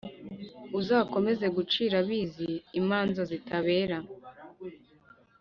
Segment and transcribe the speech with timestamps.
[0.79, 3.97] Uzakomeza gucira abizi imanza zitabera